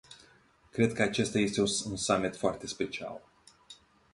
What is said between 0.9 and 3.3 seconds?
că acesta este un summit foarte special.